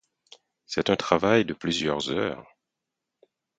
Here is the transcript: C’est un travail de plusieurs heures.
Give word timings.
C’est 0.65 0.89
un 0.89 0.95
travail 0.95 1.45
de 1.45 1.53
plusieurs 1.53 2.09
heures. 2.09 2.47